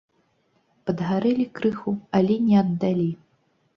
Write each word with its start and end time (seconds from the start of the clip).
Падгарэлі 0.89 1.45
крыху, 1.59 1.93
але 2.21 2.39
не 2.47 2.55
аддалі. 2.63 3.07